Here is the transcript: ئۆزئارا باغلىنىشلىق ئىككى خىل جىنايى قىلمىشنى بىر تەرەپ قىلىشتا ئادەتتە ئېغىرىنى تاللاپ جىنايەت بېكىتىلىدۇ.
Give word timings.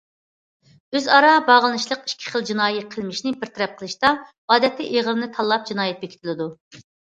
ئۆزئارا 0.97 1.33
باغلىنىشلىق 1.49 2.01
ئىككى 2.09 2.31
خىل 2.35 2.45
جىنايى 2.51 2.81
قىلمىشنى 2.95 3.35
بىر 3.43 3.51
تەرەپ 3.59 3.77
قىلىشتا 3.83 4.13
ئادەتتە 4.57 4.89
ئېغىرىنى 4.89 5.29
تاللاپ 5.37 5.69
جىنايەت 5.73 6.01
بېكىتىلىدۇ. 6.07 6.51